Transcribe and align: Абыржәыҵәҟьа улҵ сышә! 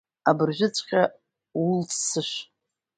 Абыржәыҵәҟьа 0.29 1.03
улҵ 1.63 1.89
сышә! 2.09 2.35